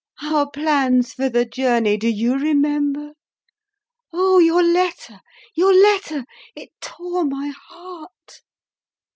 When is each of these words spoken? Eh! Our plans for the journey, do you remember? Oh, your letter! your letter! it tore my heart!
Eh! 0.23 0.33
Our 0.33 0.49
plans 0.49 1.13
for 1.13 1.29
the 1.29 1.45
journey, 1.45 1.95
do 1.95 2.07
you 2.07 2.35
remember? 2.35 3.13
Oh, 4.11 4.39
your 4.39 4.63
letter! 4.63 5.21
your 5.53 5.75
letter! 5.75 6.25
it 6.55 6.71
tore 6.81 7.23
my 7.23 7.53
heart! 7.67 8.41